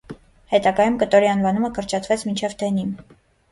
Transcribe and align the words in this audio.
Հետագայում 0.53 0.97
կտորի 1.03 1.29
անվանումը 1.35 1.71
կրճատվեց 1.77 2.27
մինչև 2.31 2.59
«դենիմ»։ 2.65 2.93